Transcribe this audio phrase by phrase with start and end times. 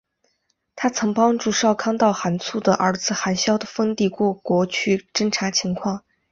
[0.75, 6.03] 她曾帮助少康到寒浞的儿子寒浇的封地过国去侦察情况。